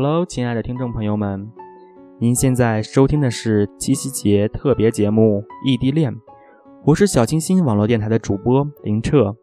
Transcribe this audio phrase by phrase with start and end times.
[0.00, 1.50] Hello，亲爱的听众朋友们，
[2.20, 6.14] 您现在收听的是七夕节特别节目《异地恋》，
[6.84, 9.34] 我是小清新网络电台的主播林澈。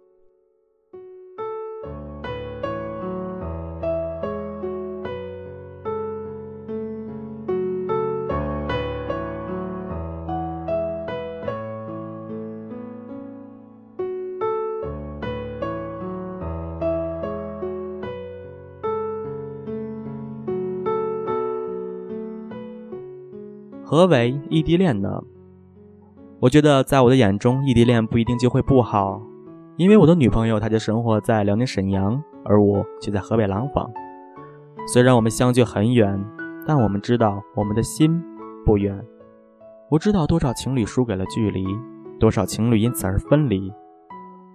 [23.95, 25.21] 何为异地恋呢？
[26.39, 29.21] 我觉得，在我的眼中，异地恋不一定就会不好，
[29.77, 33.89] 因为我的女朋友她就生活在辽宁沈阳，而我却在河北廊坊。
[34.93, 36.23] 虽然我们相距很远，
[36.67, 38.21] 但我们知道我们的心
[38.65, 39.01] 不远。
[39.89, 41.65] 我知道多少情侣输给了距离，
[42.19, 43.71] 多少情侣因此而分离。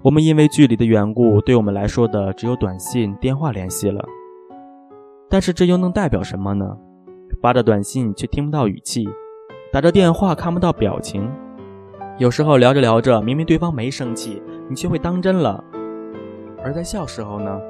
[0.02, 4.04] 我们因为距离的缘故，对我们来说的只有短信、电话联系了。
[5.28, 6.76] 但是这又能代表什么呢？
[7.40, 9.08] 发着短信却听不到语气。
[9.72, 11.30] 打着电话看不到表情，
[12.18, 15.62] 有时候聊着聊着，明明对方没生气，你却会当真了；
[16.60, 17.60] 而在笑时候呢，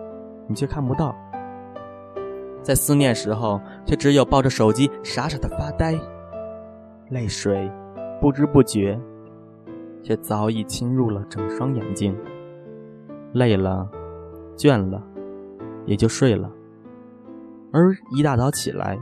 [0.46, 1.14] 你却看不到；
[2.62, 5.94] 在思念时候，却只有抱着手机傻傻的发呆，
[7.10, 7.70] 泪水
[8.18, 8.98] 不知不觉，
[10.02, 12.16] 却早已侵入了整双眼睛。
[13.34, 13.86] 累了，
[14.56, 15.02] 倦了，
[15.84, 16.50] 也就睡了。
[17.74, 18.98] 而一大早起来，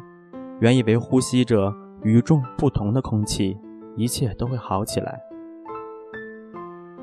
[0.58, 1.72] 原以为呼吸着。
[2.02, 3.58] 与众不同的空气，
[3.96, 5.20] 一切都会好起来。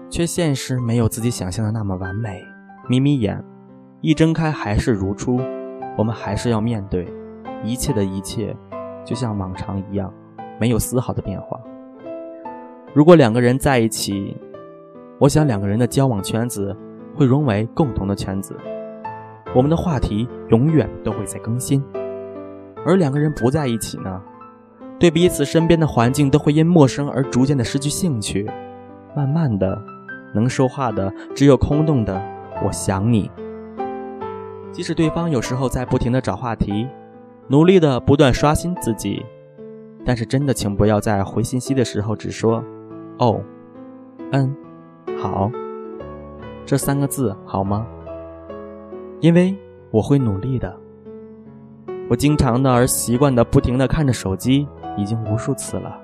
[0.10, 2.42] 却现实没有自己想象的那么完美。
[2.88, 3.44] 眯眯眼，
[4.02, 5.40] 一睁开还是如初。
[5.98, 7.08] 我们还是要面对
[7.64, 8.56] 一切的一切，
[9.04, 10.14] 就像往常一样，
[10.60, 11.60] 没有丝毫的变化。
[12.94, 14.38] 如果两个人在一起，
[15.20, 16.76] 我想两个人的交往圈子
[17.16, 18.56] 会融为共同的圈子。
[19.56, 21.84] 我们的话题永远都会在更新。
[22.86, 24.22] 而两个人不在一起呢？
[24.98, 28.50] 对彼此身边的环境都会因陌生而逐渐的失去兴趣，
[29.16, 29.80] 慢慢的，
[30.34, 32.22] 能说话的只有空洞的
[32.66, 33.30] “我想你”。
[34.72, 36.88] 即使对方有时候在不停的找话题，
[37.48, 39.26] 努力的不断刷新自己，
[40.06, 42.64] 但是真的请不要在回信息的时候只说
[43.20, 43.42] “哦，
[44.32, 44.56] 嗯，
[45.18, 45.52] 好”
[46.66, 47.86] 这三个字好吗？
[49.20, 49.56] 因为
[49.92, 50.74] 我会努力的。
[52.10, 54.68] 我经常的而习惯的不停的看着手机。
[54.98, 55.98] 已经无数次了，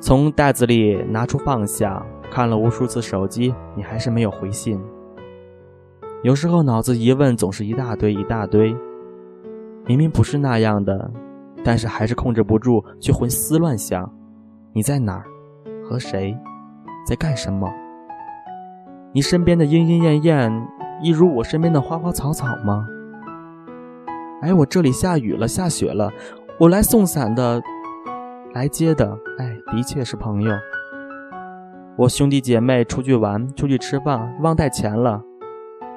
[0.00, 4.80] 从袋子里拿出放下，看了无数次手机，你还是没有回信。
[6.22, 8.74] 有时候脑子疑问总是一大堆一大堆，
[9.86, 11.10] 明明不是那样的，
[11.64, 14.10] 但是还是控制不住，却胡思乱想。
[14.72, 15.24] 你在哪儿？
[15.82, 16.36] 和谁？
[17.06, 17.68] 在干什么？
[19.12, 20.68] 你身边的莺莺燕燕，
[21.02, 22.86] 一如我身边的花花草草吗？
[24.42, 26.10] 哎，我这里下雨了，下雪了。
[26.60, 27.58] 我来送伞的，
[28.52, 30.52] 来接的，哎，的确是朋友。
[31.96, 35.22] 我兄弟姐妹出去玩，出去吃饭，忘带钱了，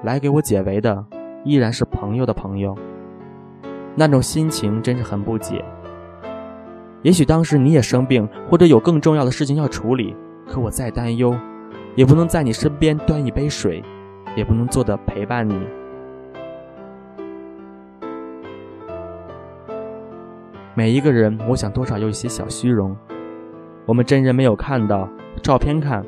[0.03, 1.06] 来给我解围的，
[1.44, 2.74] 依然是朋友的朋友。
[3.94, 5.66] 那种心情真是很不解。
[7.01, 10.16] 也许当时你也生病，或者有更重要的事情要处理，
[10.47, 11.38] 可我再担忧，
[11.94, 13.84] 也不能在你身边端一杯水，
[14.34, 15.59] 也不能做的陪伴你。
[20.76, 22.98] 每一个人，我想多少有一些小虚荣。
[23.86, 25.08] 我们真人没有看到，
[25.44, 26.04] 照片看，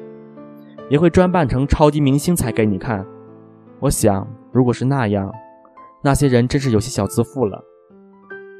[0.89, 3.05] 也会装扮成超级明星才给你看。
[3.79, 5.31] 我想，如果是那样，
[6.03, 7.63] 那些人真是有些小自负了。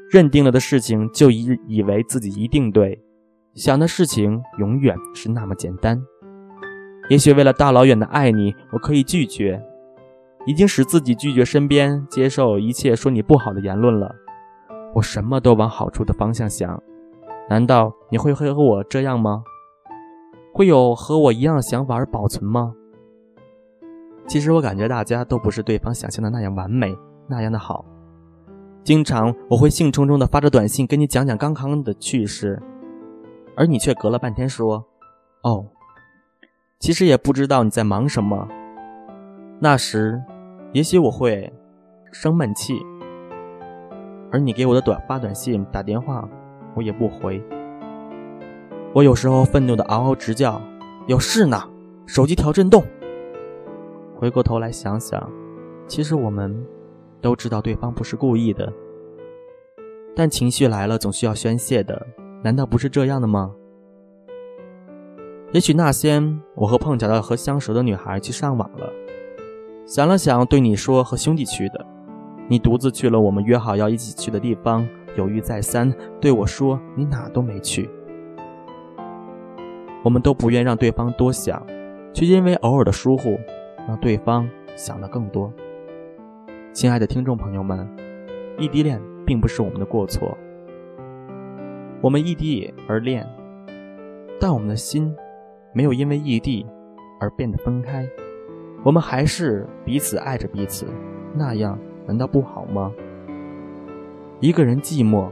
[0.08, 3.02] 认定了的事情就以以为自己一定对，
[3.54, 6.00] 想的事情永远是那么简单。
[7.08, 9.60] 也许为了大老远的爱你，我可以拒绝，
[10.46, 14.14] 已经使自己拒绝身边接受一切说你不好的言论了。
[14.96, 16.82] 我什么都往好处的方向想，
[17.50, 19.44] 难道你会和我这样吗？
[20.54, 22.72] 会有和我一样的想法而保存吗？
[24.26, 26.96] 其实我感觉大家都不是对方想象的那样完美，
[27.26, 27.84] 那样的好。
[28.84, 32.58] 经常我会兴冲冲的发着短信跟你讲讲刚刚的趣事，
[33.54, 34.82] 而你却隔了半天说
[35.44, 35.66] ：“哦，
[36.78, 38.48] 其实也不知道你在忙什么。”
[39.60, 40.22] 那时，
[40.72, 41.52] 也许我会
[42.12, 42.80] 生闷气。
[44.32, 46.28] 而你给我的短发短信、打电话，
[46.74, 47.42] 我也不回。
[48.92, 50.60] 我有时候愤怒的嗷嗷直叫
[51.06, 51.62] ：“有事呢！”
[52.06, 52.84] 手机调震动。
[54.16, 55.30] 回过头来想想，
[55.86, 56.66] 其实我们
[57.20, 58.72] 都知道对方不是故意的，
[60.14, 62.06] 但情绪来了总需要宣泄的，
[62.42, 63.52] 难道不是这样的吗？
[65.52, 68.90] 也许那天我和碰巧的和相熟的女孩去上网了，
[69.86, 71.86] 想了想，对你说：“和兄弟去的。”
[72.48, 77.90] 你独自去了我们约好要一起去的地方，犹豫再三，对我说你哪都没去。
[80.04, 81.60] 我们都不愿让对方多想，
[82.12, 83.36] 却因为偶尔的疏忽，
[83.88, 85.52] 让对方想的更多。
[86.72, 87.88] 亲爱的听众朋友们，
[88.58, 90.38] 异地恋并不是我们的过错，
[92.00, 93.26] 我们异地而恋，
[94.38, 95.12] 但我们的心
[95.72, 96.64] 没有因为异地
[97.18, 98.06] 而变得分开，
[98.84, 100.86] 我们还是彼此爱着彼此，
[101.34, 101.76] 那样。
[102.06, 102.92] 难道不好吗？
[104.40, 105.28] 一个人寂寞，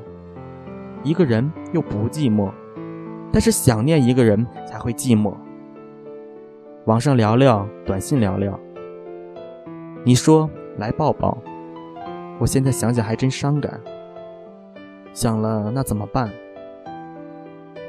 [1.03, 2.51] 一个人又不寂寞，
[3.31, 5.35] 但是想念一个人才会寂寞。
[6.87, 8.59] 网上聊聊，短信聊聊。
[10.05, 11.39] 你说来抱抱，
[12.39, 13.81] 我现在想想还真伤感。
[15.13, 16.31] 想了那怎么办？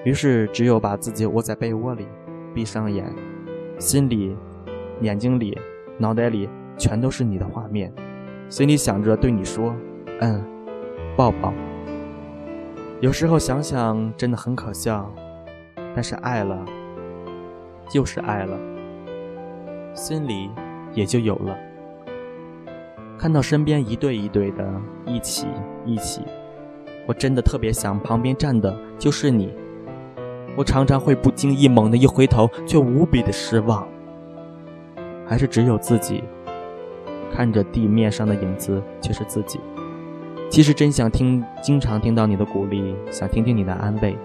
[0.04, 2.06] 于是只有把自己窝在被窝里，
[2.54, 3.12] 闭上眼，
[3.80, 4.38] 心里、
[5.02, 5.58] 眼睛里、
[5.98, 6.48] 脑袋里
[6.78, 7.92] 全都是你的画面。
[8.48, 9.76] 心里想着对你说
[10.22, 10.44] ：“嗯，
[11.16, 11.54] 抱抱。”
[13.02, 15.12] 有时候想想真的很可笑，
[15.94, 16.66] 但是爱了，
[17.90, 18.58] 就是爱了，
[19.94, 20.50] 心里
[20.94, 21.58] 也就有了。
[23.18, 24.66] 看到身边一对一对的，
[25.06, 25.48] 一起
[25.86, 26.22] 一起，
[27.08, 29.54] 我真的特别想旁边站的就是你。
[30.56, 33.86] 我常常会不经意猛地一回头，却无比的失望，
[35.26, 36.24] 还是只有自己。
[37.32, 39.60] 看着地面上的影子，却是自己。
[40.50, 44.18] 其实真想听，经常听到你的鼓励，想听听你的安慰，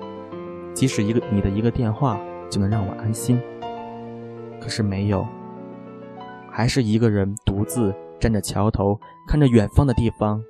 [0.74, 2.20] 即使一个你的一个电话
[2.50, 3.40] 就能让我安心。
[4.60, 5.26] 可是没有，
[6.50, 10.42] 还是一个人独自站在桥头，看着远方的地方。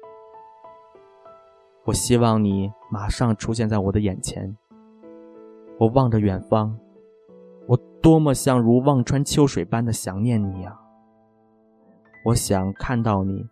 [1.85, 4.57] 我希望你马上出现在我的眼前。
[5.79, 6.77] 我望着远方，
[7.67, 10.77] 我多么像如望穿秋水般的想念你呀！
[12.23, 13.47] 我想看到你。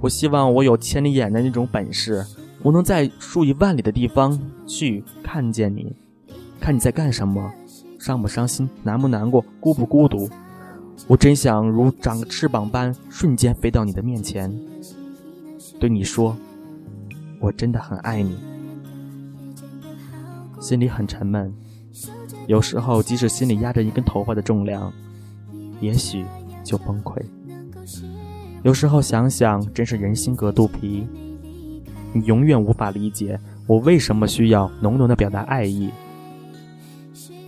[0.00, 2.24] 我希望我有千里眼的那种本事，
[2.62, 5.94] 我能在数以万里的地方去看见你，
[6.58, 7.52] 看你在干什么，
[7.98, 10.30] 伤不伤心，难不难过，孤不孤独。
[11.06, 14.54] 我真想如长翅膀般瞬间飞到你的面前。
[15.80, 16.36] 对你说，
[17.40, 18.36] 我真的很爱你。
[20.60, 21.54] 心里很沉闷，
[22.46, 24.92] 有时候即使心里压着一根头发的重量，
[25.80, 26.24] 也许
[26.64, 27.22] 就崩溃。
[28.64, 31.06] 有时候想想，真是人心隔肚皮。
[32.12, 35.90] 你永远无法理解我为什么需要浓浓的表达爱意，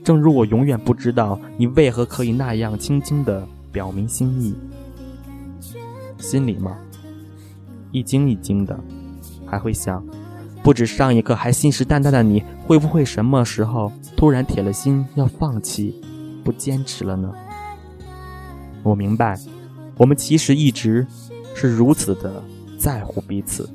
[0.02, 4.54] 正如我永远不知道你为何可以那样轻轻的表明心意。
[6.18, 6.76] 心里吗？
[7.92, 8.78] 一惊一惊的，
[9.46, 10.04] 还会想，
[10.62, 16.00] 不止上一刻还信誓旦旦的你，会不会什么时候突然铁了心要放弃，
[16.44, 17.32] 不坚持了呢？
[18.82, 19.38] 我明白，
[19.96, 21.06] 我们其实一直
[21.54, 22.42] 是如此的
[22.78, 23.68] 在乎彼此。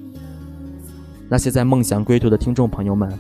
[1.27, 3.12] 那些在梦想归途的听众朋友们，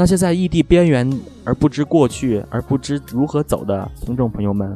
[0.00, 4.74] 那些在异地边缘而不知过去而不知如何走的听众朋友们，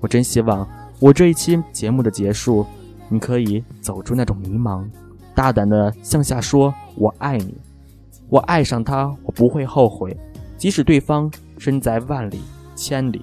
[0.00, 0.66] 我真希望
[1.00, 2.64] 我这一期节目的结束。
[3.10, 4.86] 你可以走出那种迷茫，
[5.34, 7.58] 大胆的向下说：“我爱你，
[8.30, 10.16] 我爱上他，我不会后悔，
[10.56, 12.40] 即使对方身在万里
[12.74, 13.22] 千里，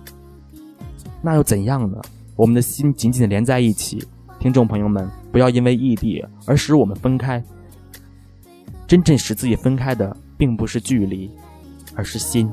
[1.24, 2.00] 那又怎样呢？
[2.36, 4.08] 我们的心紧紧的连在一起。
[4.38, 7.44] 听众朋友们，不要因为异地而使我们分开。
[8.86, 11.30] 真正使自己分开的，并不是距离，
[11.96, 12.50] 而是心。”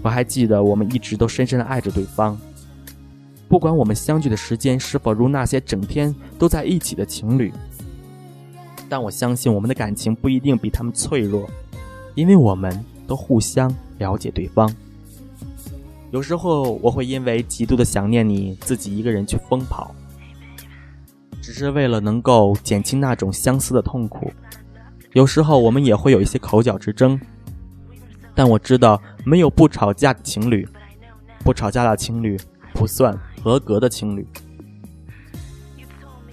[0.00, 2.38] 我还记得，我们一直都深深的爱着对方。
[3.46, 7.52] 不管我们相聚的时间是否如那些整天都在一起的情侣，
[8.88, 11.48] 但我相信我们的感情不一定比他们脆弱，
[12.14, 14.72] 因为我们都互相了解对方。
[16.10, 19.94] 有时候我会因为极度的想念你，自己一个人去疯跑，
[21.42, 24.32] 只是为了能够减轻那种相思的痛苦。
[25.12, 27.20] 有时候我们也会有一些口角之争。
[28.34, 30.66] 但我知道，没有不吵架的情侣，
[31.40, 32.38] 不吵架的情侣
[32.72, 34.24] 不算合格的情侣。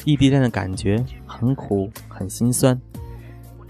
[0.03, 1.03] 异地恋的感觉
[1.35, 2.79] 很苦，很心酸，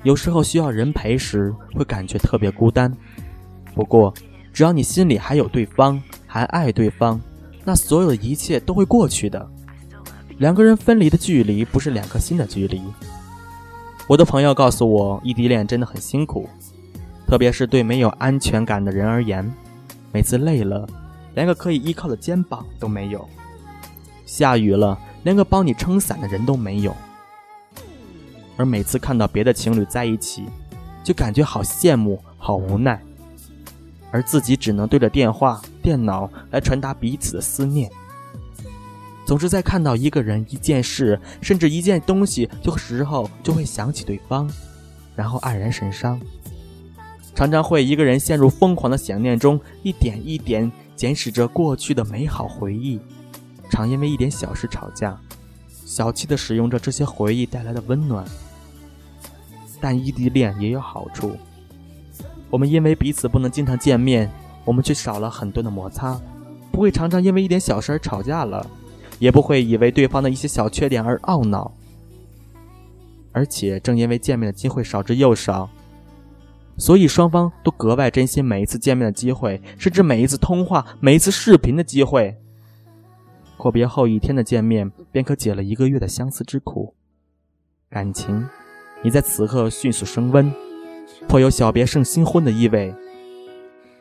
[0.04, 2.96] 有时候需要人陪时会感觉特别孤单。
[3.74, 4.14] 不过，
[4.54, 7.20] 只要你心里还有对方，还爱对方，
[7.64, 9.50] 那所有的一切都会过去的。
[10.38, 12.82] 两个人分离的距离不是两颗心的距离，
[14.08, 16.48] 我的朋友告诉我，异地恋真的很辛苦，
[17.26, 19.52] 特别是对没有安全感的人而言，
[20.12, 20.88] 每次累了，
[21.34, 23.20] 连个可以依靠的肩膀都没有；
[24.26, 26.96] 下雨了，连个帮你撑伞的人都没有。
[28.58, 30.46] 而每次看到别的情侣在一起，
[31.04, 33.02] 就感觉好羡慕、好无奈，
[34.12, 37.92] 而自己只能对着电话、电脑来传达彼此的思念。
[39.26, 44.50] 总是在看到一个人、一件事，甚至一件东西，就时候就会想起对方，
[45.16, 46.20] 然后黯然神伤。
[47.34, 53.00] 常常会一个人陷入疯狂的想念中，一点一点捡拾着过去的美好回忆，
[53.70, 55.20] 常因为一点小事吵架，
[55.86, 58.24] 小气的使用着这些回忆带来的温暖。
[59.86, 61.38] 但异地恋也有好处，
[62.50, 64.28] 我们因为彼此不能经常见面，
[64.64, 66.20] 我们却少了很多的摩擦，
[66.72, 68.66] 不会常常因为一点小事而吵架了。
[69.20, 71.72] 也不会以为对方的一些小缺点而懊恼，
[73.32, 75.70] 而且正因为见面的机会少之又少，
[76.80, 82.36] 所以双方都格外珍惜每一次见面的机会，甚至每一次通话、每一次视频的机会。
[83.56, 86.96] 阔别后一天的见面，便可解了一个月的相思之苦，
[87.88, 88.50] 感情
[89.06, 90.52] 也在此刻迅速升温，
[91.28, 92.92] 颇有小别胜新婚的意味。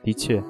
[0.02, 0.42] 的确，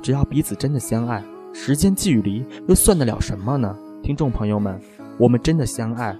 [0.00, 1.20] 只要彼此真的相爱。
[1.52, 3.76] 时间距离又算得了什么呢？
[4.00, 4.80] 听众朋友们，
[5.18, 6.16] 我们真的相爱，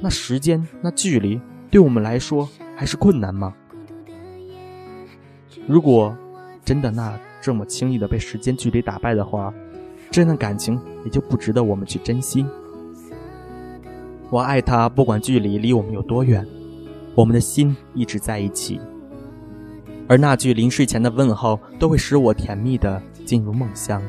[0.00, 3.52] 那时间那距离对我们来说还是困难吗？
[5.66, 6.16] 如果
[6.64, 9.52] 真的那这么轻易的被时间距离打败的话，
[10.12, 12.46] 这段感情也就不值得我们去珍惜。
[14.30, 16.46] 我爱他，不管距离离我们有多远，
[17.14, 18.80] 我们的心一直在一起。
[20.06, 24.02] 而那句临睡前的问候，都会使我甜蜜的进入梦乡。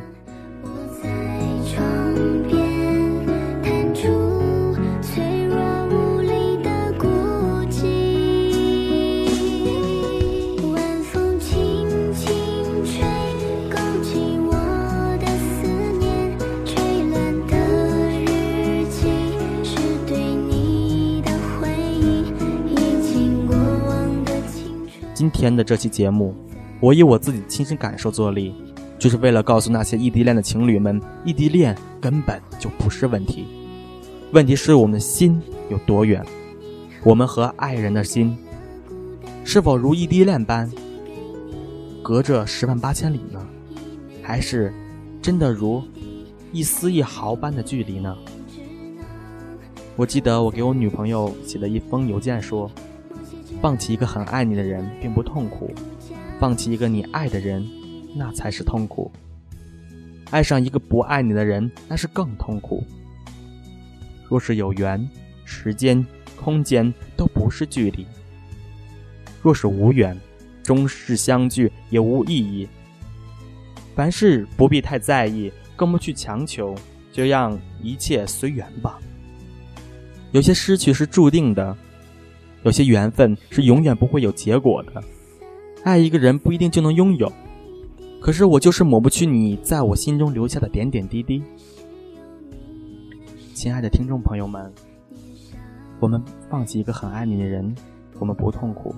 [25.46, 26.34] 天的这期节目，
[26.80, 28.52] 我以我自己的亲身感受作例，
[28.98, 33.46] 就是为了告诉那些异地恋的情侣们，异地恋根本就不是问题，
[34.32, 36.26] 问题是我们的心有多远，
[37.04, 38.36] 我们和爱人的心
[39.44, 40.68] 是否如异地恋般
[42.02, 43.40] 隔着十万八千里呢？
[44.24, 44.74] 还是
[45.22, 45.84] 真的如
[46.52, 48.18] 一丝一毫般的距离呢？
[49.96, 52.68] 我记得我给我女朋友写了一封邮件说。
[53.66, 55.74] 放弃一个很爱你的人并不痛苦，
[56.40, 57.68] 放弃一个你爱的人，
[58.16, 59.12] 那才是痛苦。
[60.30, 62.84] 爱上一个不爱你的人，那是更痛苦。
[64.30, 65.10] 若是有缘，
[65.46, 66.06] 时间、
[66.40, 68.06] 空间都不是距离；
[69.42, 70.16] 若是无缘，
[70.62, 72.70] 终是相聚也无意义。
[73.96, 76.76] 凡事不必太在意，更不去强求，
[77.12, 79.00] 就让一切随缘吧。
[80.34, 81.76] 有些失去是注定的。
[82.66, 84.92] 有些缘分是永远不会有结果的，
[85.84, 87.32] 爱一个人不一定就能拥有，
[88.20, 91.44] 可是我就是抹不去你在我心中留下的点点滴滴。
[93.54, 94.74] 亲爱的听众朋友们，
[96.00, 96.20] 我们
[96.50, 97.76] 放弃一个很爱你的人，
[98.18, 98.96] 我们不痛苦；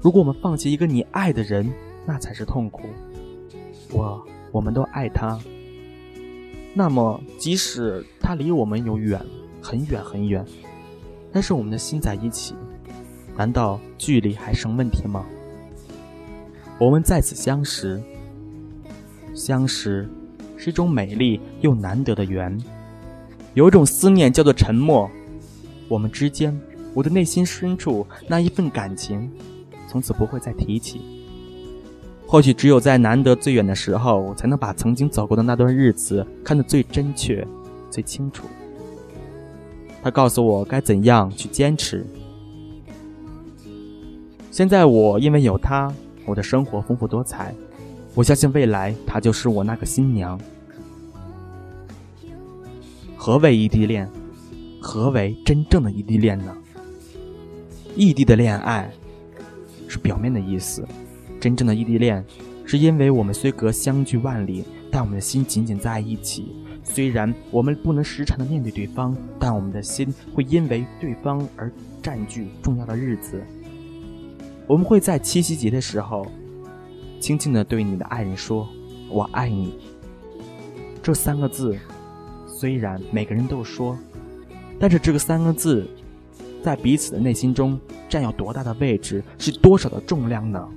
[0.00, 1.68] 如果我们放弃一个你爱的人，
[2.06, 2.82] 那才是痛苦。
[3.90, 5.36] 我，我们都爱他，
[6.74, 9.20] 那么即使他离我们有远，
[9.60, 10.44] 很远很远，
[11.32, 12.54] 但是我们的心在一起。
[13.36, 15.24] 难道距离还成问题吗？
[16.78, 18.00] 我们在此相识，
[19.34, 20.08] 相识
[20.56, 22.56] 是一种美丽又难得的缘。
[23.54, 25.08] 有一种思念叫做沉默，
[25.88, 26.56] 我们之间，
[26.94, 29.30] 我的内心深处那一份感情，
[29.88, 31.00] 从此不会再提起。
[32.26, 37.46] 或许只有在难得最远的时候，才能把曾经走过的那段日子看得最真切、
[37.88, 38.46] 最清楚。
[40.08, 42.06] 他告诉我该怎样去坚持。
[44.50, 45.92] 现在我因为有他，
[46.24, 47.54] 我的生活丰富多彩。
[48.14, 50.40] 我相信未来她就是我那个新娘。
[53.18, 54.08] 何为异地恋？
[54.80, 56.56] 何为真正的异地恋呢？
[57.94, 58.90] 异地的恋爱
[59.88, 60.88] 是表面的意思，
[61.38, 62.24] 真正的异地恋
[62.64, 66.56] 是因为我们虽隔相距万里，但我们的心紧紧在一起。
[66.90, 71.70] 虽然我们不能时常的面对对方，但我们的心会因为对方而
[72.02, 73.40] 占据重要的日子。
[74.66, 76.26] 我们会在七夕节的时候，
[77.20, 78.68] 轻轻的对你的爱人说
[79.08, 79.78] “我爱你”。
[81.02, 81.78] 这三个字，
[82.46, 83.96] 虽然每个人都说，
[84.80, 85.88] 但是这个三个字，
[86.62, 87.78] 在彼此的内心中
[88.08, 90.68] 占有多大的位置，是多少的重量呢？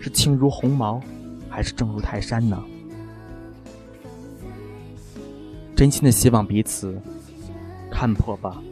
[0.00, 1.00] 是轻如鸿毛，
[1.48, 2.62] 还是重如泰山呢？
[5.74, 7.00] 真心的希望彼此
[7.90, 8.62] 看破吧。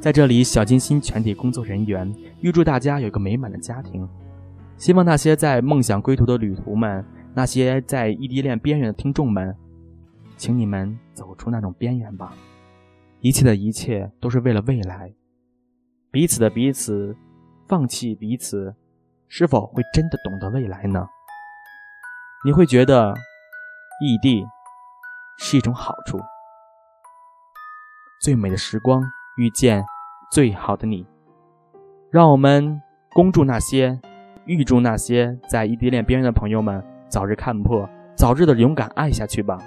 [0.00, 4.08] 在这里，小金星全体工作人员预祝大家有个美满的家庭。
[4.76, 9.56] 希望那些在梦想归途的旅途们，那些在异地恋边缘的听众们，
[10.36, 12.34] 请你们走出那种边缘吧。
[13.20, 15.12] 一切的一切都是为了未来。
[16.10, 17.16] 彼此的彼此，
[17.68, 18.74] 放弃彼此，
[19.28, 21.06] 是否会真的懂得未来呢？
[22.44, 23.14] 你会觉得
[24.04, 24.44] 异地
[25.44, 26.20] 是一种好处。
[28.22, 29.02] 最美的时光，
[29.36, 29.84] 遇见
[30.30, 31.04] 最好的你。
[32.12, 32.80] 让我们
[33.12, 34.00] 恭祝那些。
[34.44, 39.58] 预祝那些在异地恋边缘的朋友们早日看破，早日的勇敢爱下去吧。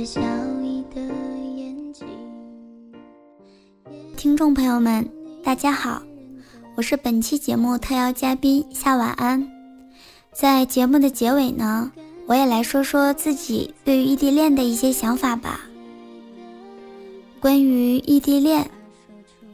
[0.00, 0.20] 着笑。
[4.16, 5.06] 听众朋友们，
[5.44, 6.02] 大家好，
[6.74, 9.46] 我是本期节目特邀嘉宾夏晚安。
[10.32, 11.92] 在节目的结尾呢，
[12.26, 15.60] 我也来说说自己对于异地恋的一些想法吧。
[17.38, 18.70] 关于异地恋，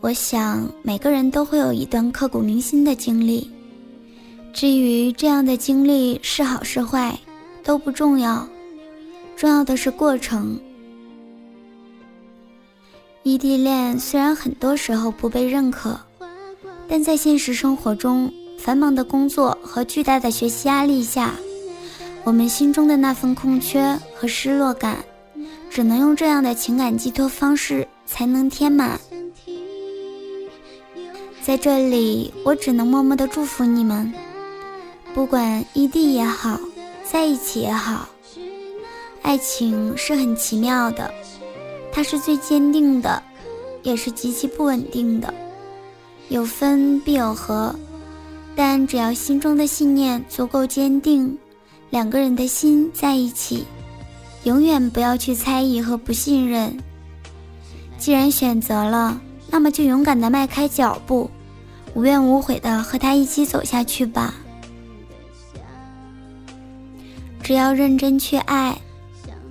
[0.00, 3.50] 我想每个人都会有一段刻骨铭心的经历。
[4.52, 7.18] 至于这样的经历是好是坏，
[7.64, 8.46] 都不重要，
[9.36, 10.58] 重要的是过程。
[13.22, 15.98] 异地恋虽然很多时候不被认可，
[16.88, 21.34] 但在现实生活中，繁忙的工作和巨大的学习压力下，
[22.24, 25.04] 我们心中的那份空缺和失落感，
[25.68, 28.98] 只能用这样的情感寄托方式才能填满。
[31.42, 34.12] 在这里，我只能默默的祝福你们，
[35.12, 36.58] 不管异地也好，
[37.04, 38.08] 在一起也好，
[39.26, 41.12] 爱情是很奇妙的。
[41.90, 43.20] 它是最坚定的，
[43.82, 45.34] 也是极其不稳定的。
[46.28, 47.74] 有分必有合，
[48.54, 51.36] 但只要心中的信念足够坚定，
[51.90, 53.64] 两个人的心在一起，
[54.44, 56.78] 永远不要去猜疑和不信任。
[57.98, 61.28] 既然选择了，那么就勇敢的迈开脚步，
[61.94, 64.34] 无怨无悔的和他一起走下去吧。
[67.42, 68.78] 只要认真去爱。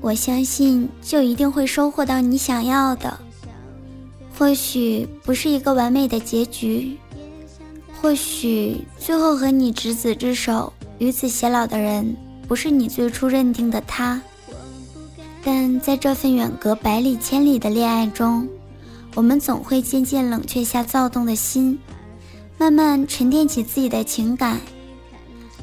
[0.05, 3.17] 我相信，就一定会收获到你想要的。
[4.37, 6.95] 或许不是一个完美的结局，
[7.99, 12.15] 或许最后和你执子之手、与子偕老的人
[12.47, 14.21] 不是你最初认定的他。
[15.43, 18.47] 但在这份远隔百里千里的恋爱中，
[19.15, 21.79] 我们总会渐渐冷却下躁动的心，
[22.59, 24.59] 慢慢沉淀起自己的情感，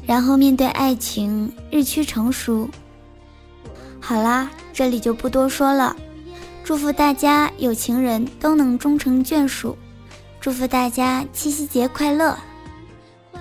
[0.05, 2.67] 然后面对爱情，日趋成熟。
[4.05, 5.95] 好啦，这里就不多说了。
[6.61, 9.77] 祝福大家有情人都能终成眷属，
[10.41, 12.37] 祝福大家七夕节快乐。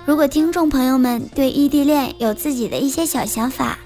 [0.06, 3.76] 如果听众朋友们对异地恋有自己的一些小想法，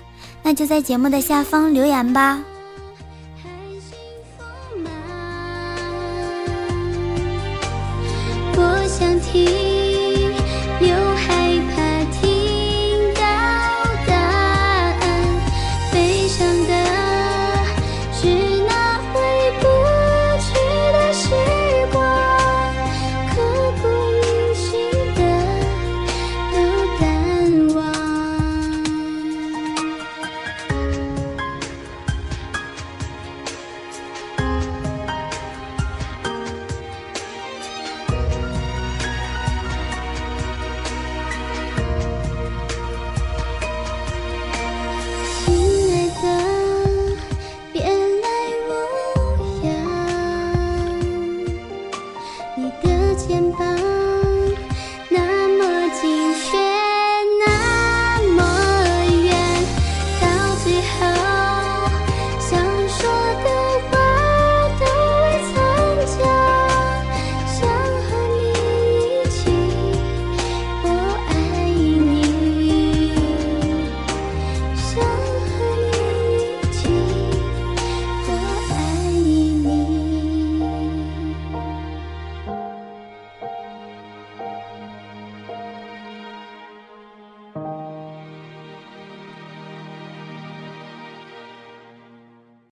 [0.43, 2.43] 那就在节目的下方留言吧。
[8.55, 9.76] 我想听。